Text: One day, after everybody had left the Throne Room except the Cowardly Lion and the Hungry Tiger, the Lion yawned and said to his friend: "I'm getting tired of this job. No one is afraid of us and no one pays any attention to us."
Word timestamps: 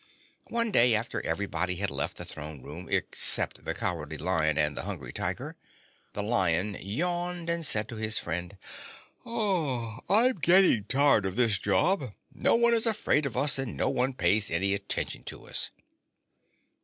One 0.49 0.71
day, 0.71 0.95
after 0.95 1.23
everybody 1.23 1.75
had 1.75 1.91
left 1.91 2.17
the 2.17 2.25
Throne 2.25 2.63
Room 2.63 2.87
except 2.89 3.65
the 3.65 3.75
Cowardly 3.75 4.17
Lion 4.17 4.57
and 4.57 4.75
the 4.75 4.81
Hungry 4.81 5.13
Tiger, 5.13 5.57
the 6.13 6.23
Lion 6.23 6.75
yawned 6.81 7.51
and 7.51 7.63
said 7.63 7.87
to 7.89 7.97
his 7.97 8.17
friend: 8.17 8.57
"I'm 9.27 10.37
getting 10.37 10.85
tired 10.85 11.27
of 11.27 11.35
this 11.35 11.59
job. 11.59 12.13
No 12.33 12.55
one 12.55 12.73
is 12.73 12.87
afraid 12.87 13.27
of 13.27 13.37
us 13.37 13.59
and 13.59 13.77
no 13.77 13.89
one 13.91 14.13
pays 14.15 14.49
any 14.49 14.73
attention 14.73 15.21
to 15.25 15.45
us." 15.45 15.69